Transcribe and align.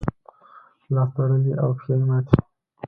لاس 0.93 1.09
تړلی 1.15 1.53
او 1.63 1.69
پښې 1.77 1.95
ماتې. 2.07 2.37